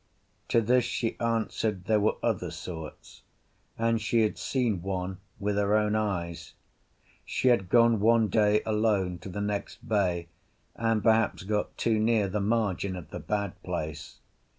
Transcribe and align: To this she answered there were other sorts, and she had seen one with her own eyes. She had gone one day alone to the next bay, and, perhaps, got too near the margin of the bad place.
To 0.47 0.61
this 0.61 0.83
she 0.83 1.15
answered 1.19 1.85
there 1.85 1.99
were 1.99 2.15
other 2.23 2.49
sorts, 2.49 3.21
and 3.77 4.01
she 4.01 4.23
had 4.23 4.35
seen 4.35 4.81
one 4.81 5.19
with 5.39 5.57
her 5.57 5.75
own 5.75 5.93
eyes. 5.95 6.55
She 7.23 7.49
had 7.49 7.69
gone 7.69 7.99
one 7.99 8.27
day 8.27 8.63
alone 8.65 9.19
to 9.19 9.29
the 9.29 9.41
next 9.41 9.87
bay, 9.87 10.27
and, 10.75 11.03
perhaps, 11.03 11.43
got 11.43 11.77
too 11.77 11.99
near 11.99 12.27
the 12.27 12.41
margin 12.41 12.95
of 12.95 13.11
the 13.11 13.19
bad 13.19 13.61
place. 13.61 14.17